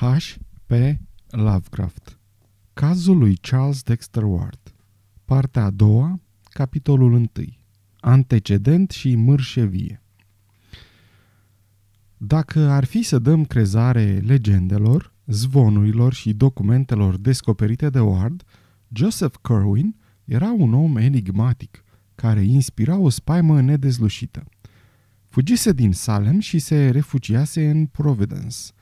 [0.00, 0.38] H.
[0.66, 0.72] P.
[1.30, 2.18] Lovecraft
[2.72, 4.74] Cazul lui Charles Dexter Ward
[5.24, 7.28] Partea a doua, capitolul 1
[8.00, 10.02] Antecedent și mârșevie
[12.16, 18.42] Dacă ar fi să dăm crezare legendelor, zvonurilor și documentelor descoperite de Ward,
[18.88, 21.84] Joseph Kerwin era un om enigmatic,
[22.14, 24.44] care inspira o spaimă nedezlușită.
[25.28, 28.56] Fugise din Salem și se refugiase în Providence–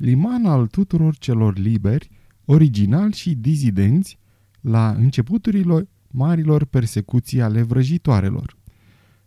[0.00, 2.10] liman al tuturor celor liberi,
[2.44, 4.18] originali și dizidenți,
[4.60, 8.56] la începuturile marilor persecuții ale vrăjitoarelor.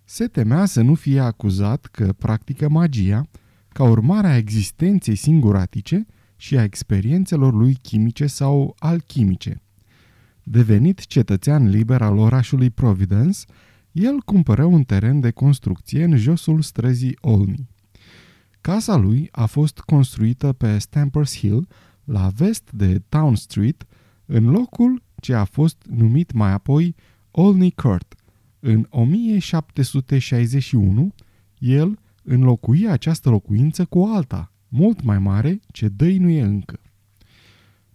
[0.03, 3.29] Se temea să nu fie acuzat că practică magia
[3.67, 9.61] ca urmare a existenței singuratice și a experiențelor lui chimice sau alchimice.
[10.43, 13.39] Devenit cetățean liber al orașului Providence,
[13.91, 17.69] el cumpără un teren de construcție în josul străzii Olney.
[18.63, 21.67] Casa lui a fost construită pe Stampers Hill,
[22.03, 23.85] la vest de Town Street,
[24.25, 26.95] în locul ce a fost numit mai apoi
[27.31, 28.15] Olney Court.
[28.59, 31.13] În 1761,
[31.57, 36.79] el înlocuia această locuință cu alta, mult mai mare, ce dăinuie încă.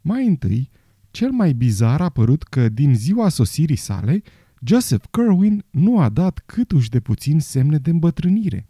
[0.01, 0.71] Mai întâi,
[1.11, 4.23] cel mai bizar a părut că din ziua sosirii sale,
[4.61, 8.69] Joseph Kerwin nu a dat câtuși de puțin semne de îmbătrânire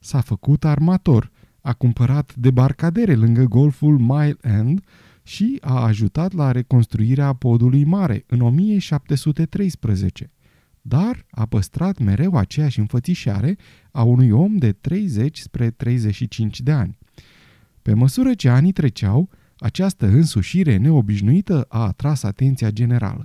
[0.00, 4.84] s-a făcut armator, a cumpărat debarcadere lângă golful Mile End
[5.22, 10.30] și a ajutat la reconstruirea podului mare în 1713,
[10.82, 13.56] dar a păstrat mereu aceeași înfățișare
[13.90, 16.98] a unui om de 30 spre 35 de ani.
[17.82, 19.28] Pe măsură ce anii treceau,
[19.58, 23.24] această însușire neobișnuită a atras atenția generală.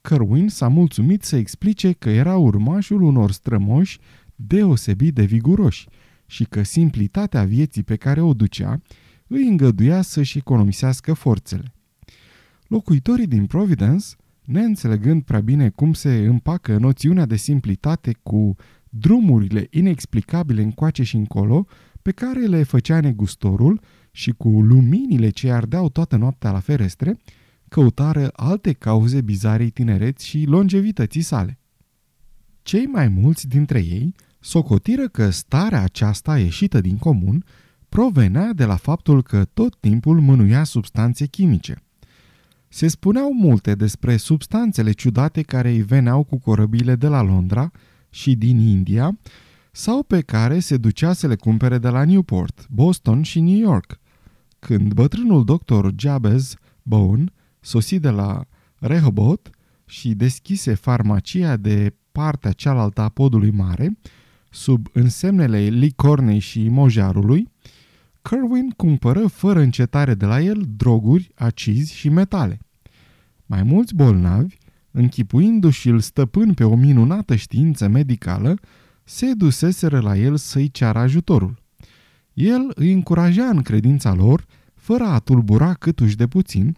[0.00, 3.98] Kerwin s-a mulțumit să explice că era urmașul unor strămoși
[4.34, 5.88] deosebit de viguroși
[6.26, 8.80] și că simplitatea vieții pe care o ducea
[9.26, 11.74] îi îngăduia să-și economisească forțele.
[12.66, 14.06] Locuitorii din Providence,
[14.44, 18.56] neînțelegând prea bine cum se împacă noțiunea de simplitate cu
[18.88, 21.66] drumurile inexplicabile încoace și încolo
[22.02, 27.18] pe care le făcea negustorul și cu luminile ce ardeau toată noaptea la ferestre,
[27.68, 31.61] căutară alte cauze bizarei tinereți și longevității sale.
[32.62, 37.44] Cei mai mulți dintre ei socotiră că starea aceasta ieșită din comun
[37.88, 41.82] provenea de la faptul că tot timpul mânuia substanțe chimice.
[42.68, 47.70] Se spuneau multe despre substanțele ciudate care îi veneau cu corăbile de la Londra
[48.10, 49.18] și din India
[49.72, 54.00] sau pe care se ducea să le cumpere de la Newport, Boston și New York.
[54.58, 57.24] Când bătrânul doctor Jabez Bone
[57.60, 58.44] sosi de la
[58.78, 59.50] Rehoboth
[59.92, 63.98] și deschise farmacia de partea cealaltă a podului mare,
[64.50, 67.48] sub însemnele licornei și mojarului,
[68.22, 72.58] Kerwin cumpără fără încetare de la el droguri, acizi și metale.
[73.46, 74.56] Mai mulți bolnavi,
[74.90, 78.54] închipuindu-și îl stăpân pe o minunată știință medicală,
[79.04, 81.62] se duseseră la el să-i ceară ajutorul.
[82.32, 86.76] El îi încuraja în credința lor, fără a tulbura câtuși de puțin,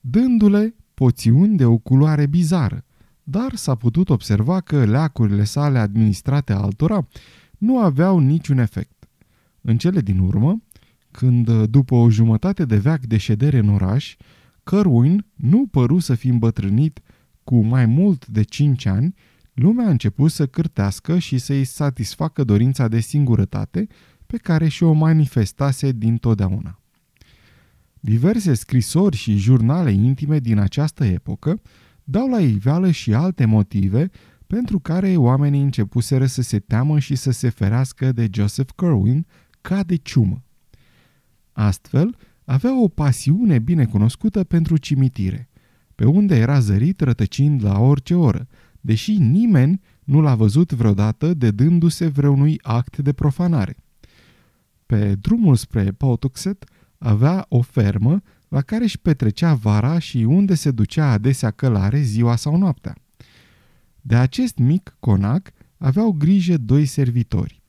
[0.00, 2.84] dându-le poțiuni de o culoare bizară,
[3.22, 7.08] dar s-a putut observa că leacurile sale administrate altora
[7.58, 9.08] nu aveau niciun efect.
[9.60, 10.62] În cele din urmă,
[11.10, 14.16] când după o jumătate de veac de ședere în oraș,
[14.62, 17.00] Cărwin nu păru să fi îmbătrânit
[17.44, 19.14] cu mai mult de cinci ani,
[19.52, 23.86] lumea a început să cârtească și să-i satisfacă dorința de singurătate
[24.26, 26.79] pe care și-o manifestase din totdeauna.
[28.00, 31.60] Diverse scrisori și jurnale intime din această epocă
[32.04, 34.10] dau la iveală și alte motive
[34.46, 39.26] pentru care oamenii începuseră să se teamă și să se ferească de Joseph Kerwin
[39.60, 40.42] ca de ciumă.
[41.52, 45.48] Astfel, avea o pasiune bine cunoscută pentru cimitire,
[45.94, 48.46] pe unde era zărit rătăcind la orice oră,
[48.80, 53.76] deși nimeni nu l-a văzut vreodată de dându-se vreunui act de profanare.
[54.86, 56.64] Pe drumul spre Pawtuxet
[57.02, 62.36] avea o fermă la care își petrecea vara și unde se ducea adesea călare ziua
[62.36, 62.94] sau noaptea.
[64.00, 67.62] De acest mic conac aveau grijă doi servitori.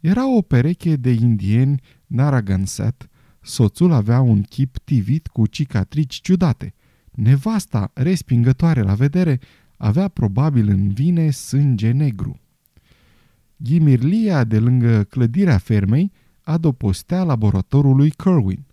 [0.00, 3.08] Era o pereche de indieni Narragansett,
[3.40, 6.74] soțul avea un chip tivit cu cicatrici ciudate.
[7.10, 9.40] Nevasta, respingătoare la vedere,
[9.76, 12.40] avea probabil în vine sânge negru.
[13.56, 16.12] Ghimirlia de lângă clădirea fermei
[16.44, 18.64] adopostea laboratorului Kerwin.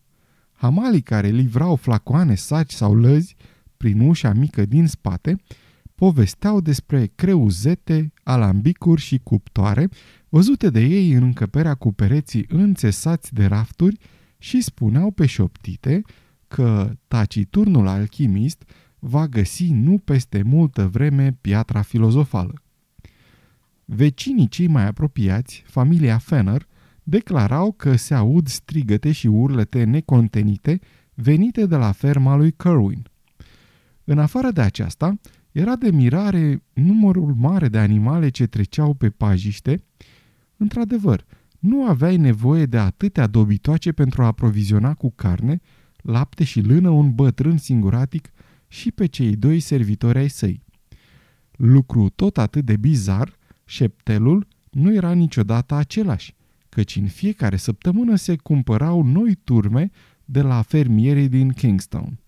[0.51, 3.35] Hamalii care livrau flacoane, saci sau lăzi
[3.77, 5.35] prin ușa mică din spate
[5.95, 9.89] povesteau despre creuzete, alambicuri și cuptoare
[10.29, 13.97] văzute de ei în încăperea cu pereții înțesați de rafturi
[14.37, 16.01] și spuneau pe șoptite
[16.47, 18.63] că taciturnul alchimist
[18.99, 22.53] va găsi nu peste multă vreme piatra filozofală.
[23.85, 26.67] Vecinii cei mai apropiați, familia Fenner,
[27.03, 30.79] declarau că se aud strigăte și urlete necontenite
[31.13, 33.09] venite de la ferma lui Kerwin.
[34.03, 35.19] În afară de aceasta,
[35.51, 39.83] era de mirare numărul mare de animale ce treceau pe pajiște.
[40.57, 41.25] Într-adevăr,
[41.59, 45.61] nu aveai nevoie de atâtea dobitoace pentru a aproviziona cu carne,
[46.01, 48.31] lapte și lână un bătrân singuratic
[48.67, 50.63] și pe cei doi servitori ai săi.
[51.51, 56.35] Lucru tot atât de bizar, șeptelul nu era niciodată același,
[56.71, 59.89] căci în fiecare săptămână se cumpărau noi turme
[60.25, 62.19] de la fermierii din Kingston.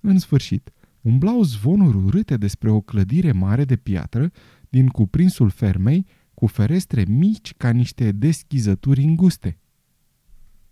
[0.00, 4.30] În sfârșit, umblau zvonuri urâte despre o clădire mare de piatră
[4.68, 9.58] din cuprinsul fermei cu ferestre mici ca niște deschizături înguste.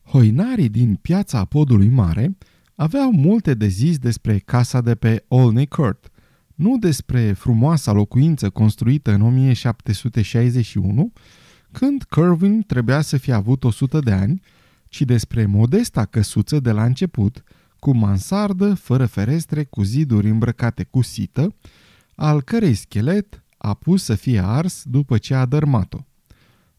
[0.03, 2.37] Hoinarii din piața podului mare
[2.75, 6.11] aveau multe de zis despre casa de pe Olney Court,
[6.55, 11.13] nu despre frumoasa locuință construită în 1761,
[11.73, 14.43] când Curvin trebuia să fie avut 100 de ani,
[14.89, 17.43] ci despre modesta căsuță de la început,
[17.79, 21.55] cu mansardă, fără ferestre, cu ziduri îmbrăcate cu sită,
[22.15, 26.07] al cărei schelet a pus să fie ars după ce a dărmat-o.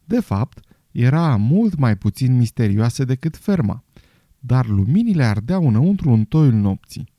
[0.06, 0.60] De fapt,
[0.92, 3.84] era mult mai puțin misterioasă decât ferma,
[4.40, 7.10] dar luminile ardeau înăuntru în toiul nopții.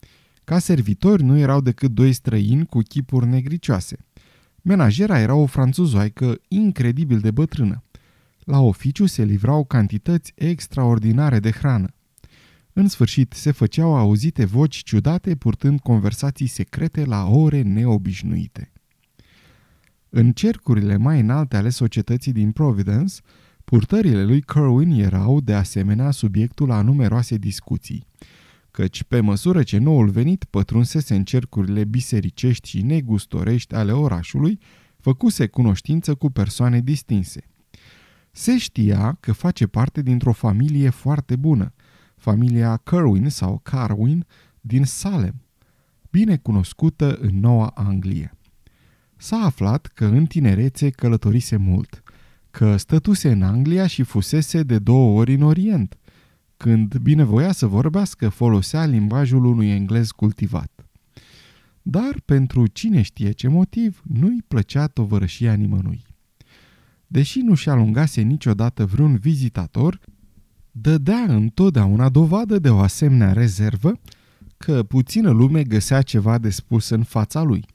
[0.43, 3.97] Ca servitori nu erau decât doi străini cu chipuri negricioase.
[4.67, 7.83] Menajera era o franțuzoaică incredibil de bătrână.
[8.43, 11.93] La oficiu se livrau cantități extraordinare de hrană.
[12.73, 18.71] În sfârșit, se făceau auzite voci ciudate purtând conversații secrete la ore neobișnuite.
[20.09, 23.15] În cercurile mai înalte ale societății din Providence,
[23.65, 28.07] purtările lui Kerwin erau, de asemenea, subiectul a numeroase discuții,
[28.75, 34.59] căci pe măsură ce noul venit pătrunsese în cercurile bisericești și negustorești ale orașului,
[34.99, 37.43] făcuse cunoștință cu persoane distinse.
[38.31, 41.73] Se știa că face parte dintr-o familie foarte bună,
[42.15, 44.25] familia Kerwin sau Carwin
[44.61, 45.41] din Salem,
[46.09, 48.37] bine cunoscută în Noua Anglie.
[49.17, 52.03] S-a aflat că în tinerețe călătorise mult,
[52.51, 55.97] că stătuse în Anglia și fusese de două ori în Orient.
[56.57, 60.85] Când binevoia să vorbească, folosea limbajul unui englez cultivat.
[61.81, 66.05] Dar pentru cine știe ce motiv, nu-i plăcea tovărășia nimănui.
[67.07, 69.99] Deși nu și alungase niciodată vreun vizitator,
[70.71, 73.99] dădea întotdeauna dovadă de o asemenea rezervă
[74.57, 77.65] că puțină lume găsea ceva de spus în fața lui.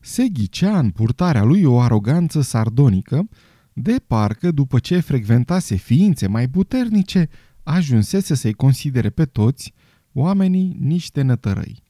[0.00, 3.28] Se ghicea în purtarea lui o aroganță sardonică,
[3.72, 7.28] de parcă după ce frecventase ființe mai puternice,
[7.62, 9.74] ajunsese să-i considere pe toți
[10.12, 11.82] oamenii niște nătărăi.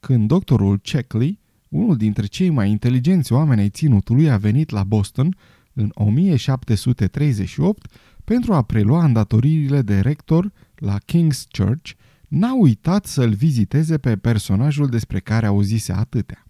[0.00, 1.38] Când doctorul Checkley,
[1.68, 5.36] unul dintre cei mai inteligenți oameni ai ținutului, a venit la Boston
[5.72, 7.92] în 1738
[8.24, 11.90] pentru a prelua îndatoririle de rector la King's Church,
[12.28, 16.46] n-a uitat să-l viziteze pe personajul despre care auzise atâtea.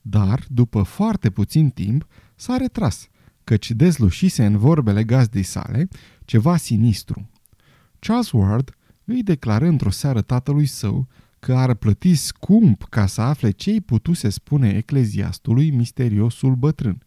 [0.00, 3.08] Dar, după foarte puțin timp, s-a retras,
[3.44, 5.88] căci dezlușise în vorbele gazdei sale
[6.24, 7.30] ceva sinistru.
[7.98, 8.74] Charles Ward
[9.04, 14.28] îi declară într-o seară tatălui său că ar plăti scump ca să afle ce-i putuse
[14.28, 17.02] spune ecleziastului misteriosul bătrân.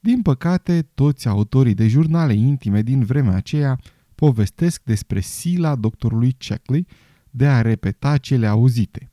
[0.00, 3.80] Din păcate, toți autorii de jurnale intime din vremea aceea
[4.14, 6.86] povestesc despre sila doctorului Checkley
[7.30, 9.10] de a repeta cele auzite.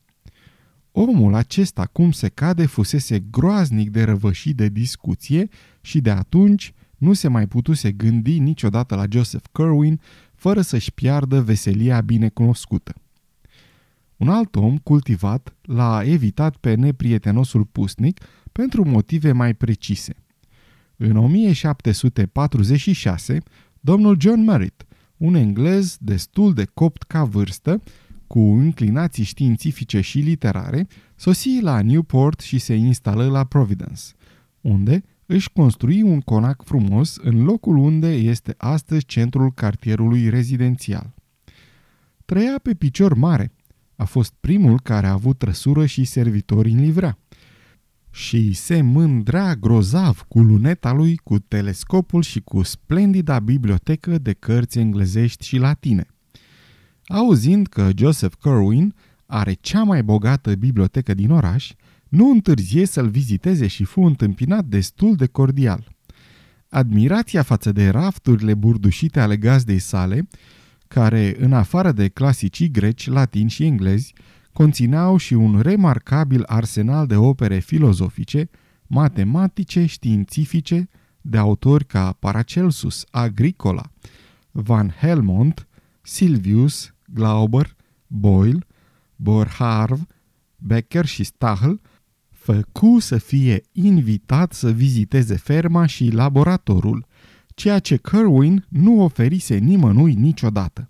[0.92, 5.48] Omul acesta, cum se cade, fusese groaznic de răvășit de discuție
[5.82, 10.02] și de atunci nu se mai putuse gândi niciodată la Joseph Kerwin
[10.42, 12.94] fără să-și piardă veselia binecunoscută.
[14.18, 18.22] Un alt om cultivat l-a evitat pe neprietenosul pusnic
[18.52, 20.16] pentru motive mai precise.
[20.96, 23.38] În 1746,
[23.80, 24.86] domnul John Merritt,
[25.18, 27.82] un englez destul de copt ca vârstă,
[28.28, 34.04] cu inclinații științifice și literare, sosi la Newport și se instală la Providence,
[34.62, 41.14] unde își construi un conac frumos în locul unde este astăzi centrul cartierului rezidențial.
[42.26, 43.52] Trăia pe picior mare.
[43.96, 47.18] A fost primul care a avut trăsură și servitori în livrea
[48.10, 54.80] și se mândrea grozav cu luneta lui, cu telescopul și cu splendida bibliotecă de cărți
[54.80, 56.08] englezești și latine.
[57.06, 58.96] Auzind că Joseph Kerwin
[59.26, 61.74] are cea mai bogată bibliotecă din oraș,
[62.12, 65.96] nu întârzie să-l viziteze și fu întâmpinat destul de cordial.
[66.70, 70.28] Admirația față de rafturile burdușite ale gazdei sale,
[70.88, 74.14] care, în afară de clasicii greci, latini și englezi,
[74.54, 78.50] conțineau și un remarcabil arsenal de opere filozofice,
[78.88, 80.90] matematice, științifice,
[81.22, 83.92] de autori ca Paracelsus, Agricola,
[84.52, 85.68] Van Helmont,
[86.02, 87.76] Silvius, Glauber,
[88.08, 88.66] Boyle,
[89.16, 90.08] Boerhaave,
[90.58, 91.72] Becker și Stahl,
[92.42, 97.06] făcu să fie invitat să viziteze ferma și laboratorul,
[97.48, 100.90] ceea ce Kerwin nu oferise nimănui niciodată.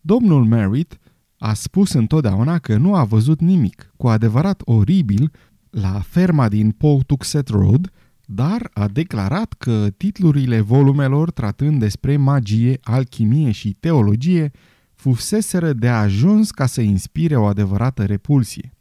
[0.00, 0.98] Domnul Merritt
[1.38, 5.30] a spus întotdeauna că nu a văzut nimic cu adevărat oribil
[5.70, 7.92] la ferma din Pawtuxet Road,
[8.24, 14.50] dar a declarat că titlurile volumelor tratând despre magie, alchimie și teologie
[14.94, 18.71] fuseseră de ajuns ca să inspire o adevărată repulsie.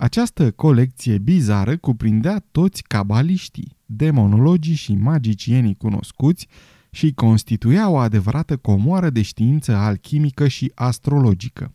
[0.00, 6.46] Această colecție bizară cuprindea toți cabaliștii, demonologii și magicienii cunoscuți
[6.90, 11.74] și constituia o adevărată comoară de știință alchimică și astrologică.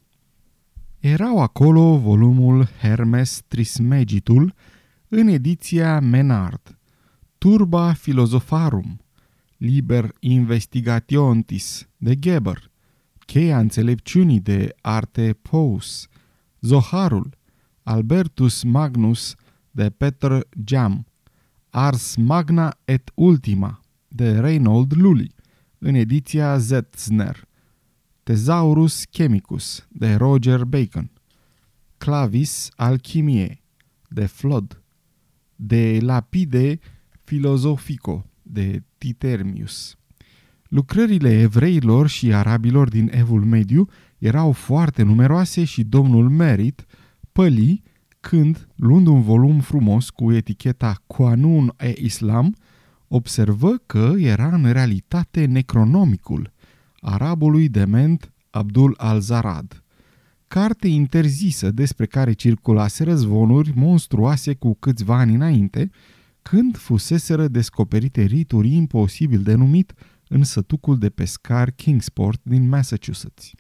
[1.00, 4.54] Erau acolo volumul Hermes Trismegitul
[5.08, 6.78] în ediția Menard,
[7.38, 9.00] Turba Philosopharum,
[9.58, 12.72] Liber Investigationis de Geber,
[13.26, 16.08] Cheia înțelepciunii de Arte Pous,
[16.60, 17.42] Zoharul,
[17.84, 19.36] Albertus Magnus
[19.72, 21.06] de Peter Jam,
[21.70, 25.32] Ars Magna et Ultima de Reynold Lully,
[25.78, 27.48] în ediția Zetzner,
[28.24, 31.12] Thesaurus Chemicus de Roger Bacon,
[31.98, 33.62] Clavis Alchimie
[34.08, 34.82] de Flood,
[35.56, 36.80] de Lapide
[37.24, 39.98] Philosophico de Titermius.
[40.64, 46.86] Lucrările evreilor și arabilor din Evul Mediu erau foarte numeroase și domnul Merit
[47.34, 47.84] păli
[48.20, 52.56] când, luând un volum frumos cu eticheta Quanun e Islam,
[53.08, 56.52] observă că era în realitate necronomicul
[57.00, 59.84] arabului dement Abdul al-Zarad,
[60.48, 65.90] carte interzisă despre care circulaseră zvonuri monstruoase cu câțiva ani înainte,
[66.42, 69.94] când fuseseră descoperite rituri imposibil de numit
[70.28, 73.52] în sătucul de pescar Kingsport din Massachusetts.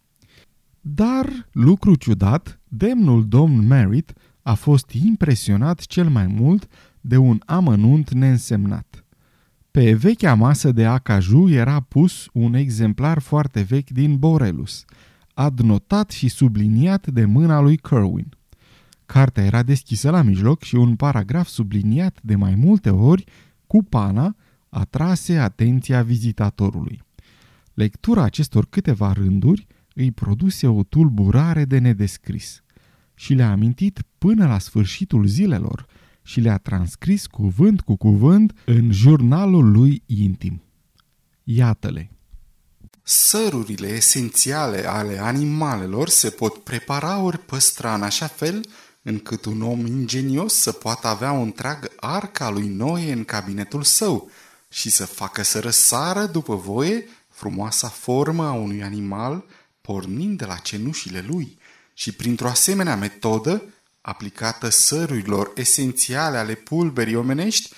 [0.81, 6.67] Dar, lucru ciudat, demnul domn Merritt a fost impresionat cel mai mult
[7.01, 9.05] de un amănunt neînsemnat.
[9.71, 14.85] Pe vechea masă de acaju era pus un exemplar foarte vechi din Borelus,
[15.33, 18.29] adnotat și subliniat de mâna lui Kerwin.
[19.05, 23.23] Cartea era deschisă la mijloc și un paragraf subliniat de mai multe ori
[23.67, 24.35] cu pana
[24.69, 27.01] atrase atenția vizitatorului.
[27.73, 32.63] Lectura acestor câteva rânduri îi produse o tulburare de nedescris
[33.13, 35.85] și le-a amintit până la sfârșitul zilelor
[36.23, 40.63] și le-a transcris cuvânt cu cuvânt în jurnalul lui intim.
[41.43, 42.11] Iată-le!
[43.03, 48.65] Sărurile esențiale ale animalelor se pot prepara ori păstra în așa fel
[49.01, 54.29] încât un om ingenios să poată avea un întreg arca lui Noe în cabinetul său
[54.69, 59.43] și să facă să răsară după voie frumoasa formă a unui animal
[59.87, 61.57] pornind de la cenușile lui
[61.93, 63.63] și printr-o asemenea metodă,
[64.01, 67.69] aplicată sărurilor esențiale ale pulberii omenești,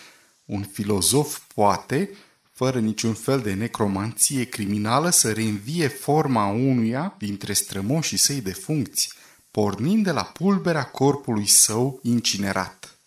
[0.46, 2.10] un filozof poate,
[2.52, 9.12] fără niciun fel de necromanție criminală, să reînvie forma unuia dintre strămoșii săi de funcții,
[9.52, 13.00] pornind de la pulberea corpului său incinerat.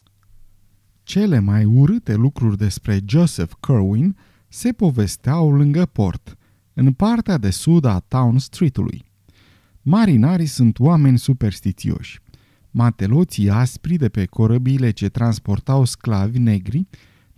[1.02, 4.16] Cele mai urâte lucruri despre Joseph Kerwin
[4.48, 6.36] se povesteau lângă port,
[6.80, 9.04] în partea de sud a Town Street-ului.
[9.82, 12.20] Marinarii sunt oameni superstițioși.
[12.70, 16.87] Mateloții aspri de pe corăbile ce transportau sclavi negri,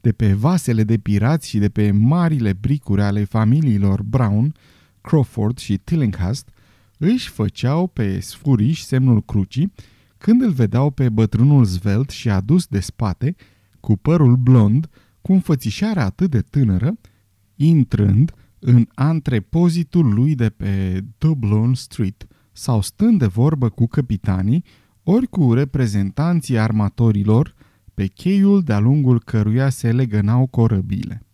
[0.00, 4.54] de pe vasele de pirați și de pe marile bricuri ale familiilor Brown,
[5.00, 6.48] Crawford și Tillinghast,
[6.98, 9.72] își făceau pe sfuriș semnul crucii
[10.18, 13.34] când îl vedeau pe bătrânul zvelt și adus de spate,
[13.80, 14.88] cu părul blond,
[15.22, 16.98] cu înfățișarea atât de tânără,
[17.56, 24.64] intrând în antrepozitul lui de pe Dublin Street sau stând de vorbă cu capitanii,
[25.02, 27.54] ori cu reprezentanții armatorilor
[27.94, 31.26] pe cheiul de-a lungul căruia se legănau corăbile.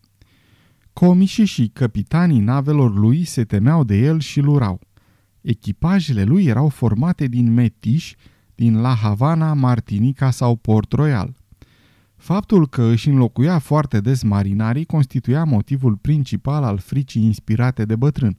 [0.93, 4.81] Comișii și capitanii navelor lui se temeau de el și lurau.
[5.41, 8.17] Echipajele lui erau formate din metiși
[8.55, 11.36] din La Havana, Martinica sau Port Royal.
[12.17, 18.39] Faptul că își înlocuia foarte des marinarii constituia motivul principal al fricii inspirate de bătrân.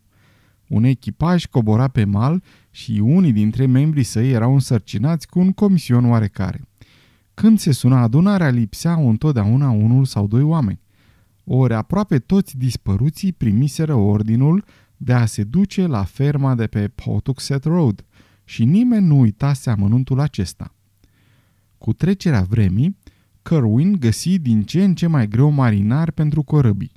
[0.67, 6.09] Un echipaj cobora pe mal și unii dintre membrii săi erau însărcinați cu un comision
[6.09, 6.61] oarecare.
[7.33, 10.79] Când se suna adunarea, lipseau întotdeauna unul sau doi oameni.
[11.43, 14.63] Ori aproape toți dispăruții primiseră ordinul
[14.97, 18.05] de a se duce la ferma de pe Pawtuxet Road
[18.43, 20.75] și nimeni nu uitase amănuntul acesta.
[21.77, 22.97] Cu trecerea vremii,
[23.47, 26.91] Kerwin găsi din ce în ce mai greu marinari pentru corăbii.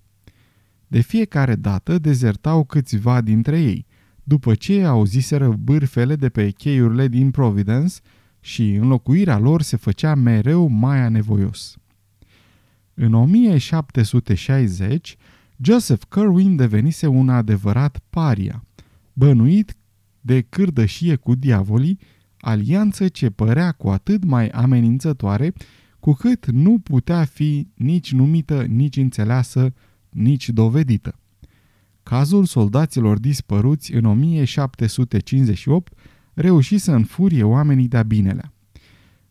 [0.87, 3.87] De fiecare dată dezertau câțiva dintre ei,
[4.23, 7.95] după ce auziseră bârfele de pe cheiurile din Providence
[8.41, 11.77] și înlocuirea lor se făcea mereu mai anevoios.
[12.95, 15.17] În 1760,
[15.57, 18.65] Joseph Kerwin devenise un adevărat paria,
[19.13, 19.77] bănuit
[20.21, 21.99] de cârdășie cu diavolii,
[22.41, 25.53] alianță ce părea cu atât mai amenințătoare,
[26.01, 29.75] cu cât nu putea fi nici numită, nici înțeleasă,
[30.09, 31.19] nici dovedită.
[32.03, 35.93] Cazul soldaților dispăruți în 1758
[36.35, 38.53] reuși să înfurie oamenii de-a binelea.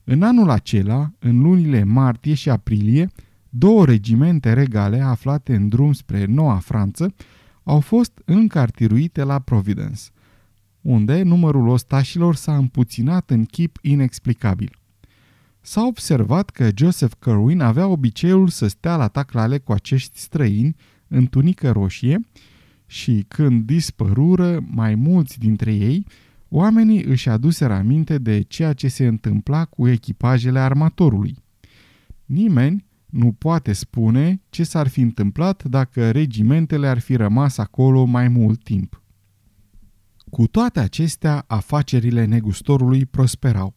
[0.03, 3.09] În anul acela, în lunile martie și aprilie,
[3.49, 7.13] două regimente regale aflate în drum spre Noua Franță
[7.63, 10.01] au fost încartiruite la Providence,
[10.81, 14.78] unde numărul ostașilor s-a împuținat în chip inexplicabil.
[15.61, 20.75] S-a observat că Joseph Kerwin avea obiceiul să stea la taclale cu acești străini
[21.07, 22.19] în tunică roșie
[22.85, 26.05] și când dispărură mai mulți dintre ei,
[26.49, 31.37] oamenii își aduseră aminte de ceea ce se întâmpla cu echipajele armatorului.
[32.25, 38.27] Nimeni nu poate spune ce s-ar fi întâmplat dacă regimentele ar fi rămas acolo mai
[38.27, 39.01] mult timp.
[40.29, 43.75] Cu toate acestea, afacerile negustorului prosperau.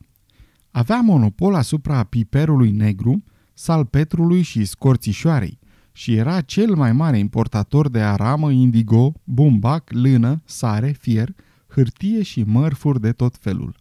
[0.72, 3.24] Avea monopol asupra piperului negru,
[3.54, 5.58] salpetrului și scorțișoarei
[5.92, 11.34] și era cel mai mare importator de aramă, indigo, bumbac, lână, sare, fier,
[11.66, 13.76] hârtie și mărfuri de tot felul.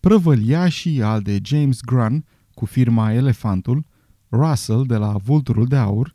[0.00, 3.84] Prăvăliașii al de James Grun, cu firma Elefantul,
[4.30, 6.14] Russell de la Vulturul de Aur,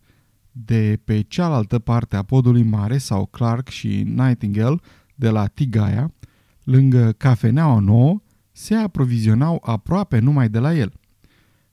[0.51, 4.79] de pe cealaltă parte a podului mare sau Clark și Nightingale
[5.15, 6.13] de la Tigaia,
[6.63, 8.21] lângă cafeneaua nouă,
[8.57, 10.93] se aprovizionau aproape numai de la el.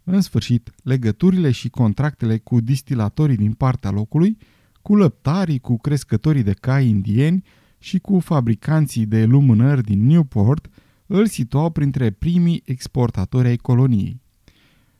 [0.04, 4.37] În sfârșit, legăturile și contractele cu distilatorii din partea locului,
[4.83, 7.44] cu lăptarii, cu crescătorii de cai indieni
[7.78, 10.68] și cu fabricanții de lumânări din Newport
[11.07, 14.20] îl situau printre primii exportatori ai coloniei.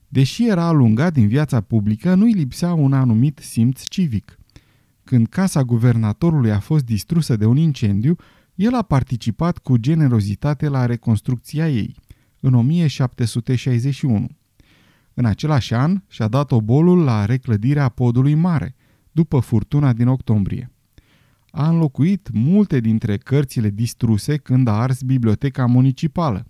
[0.09, 4.39] Deși era alungat din viața publică, nu-i lipsea un anumit simț civic.
[5.05, 8.17] Când casa guvernatorului a fost distrusă de un incendiu,
[8.55, 11.97] el a participat cu generozitate la reconstrucția ei,
[12.41, 14.29] în 1761.
[15.15, 18.75] În același an și-a dat obolul la reclădirea podului mare,
[19.13, 20.71] după furtuna din octombrie.
[21.51, 26.47] A înlocuit multe dintre cărțile distruse când a ars biblioteca municipală.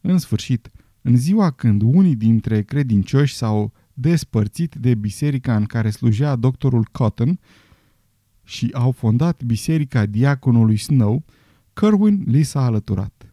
[0.00, 0.70] În sfârșit,
[1.02, 7.38] în ziua când unii dintre credincioși s-au despărțit de biserica în care slujea doctorul Cotton
[8.50, 11.24] și au fondat biserica diaconului Snow,
[11.72, 13.28] Kerwin li s-a alăturat.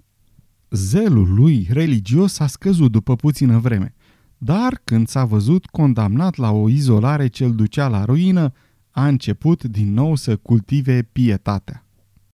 [0.70, 3.94] Zelul lui religios a scăzut după puțină vreme,
[4.38, 8.52] dar când s-a văzut condamnat la o izolare ce îl ducea la ruină,
[8.92, 11.87] a început din nou să cultive pietatea.